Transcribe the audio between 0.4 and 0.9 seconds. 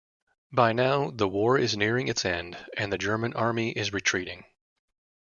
By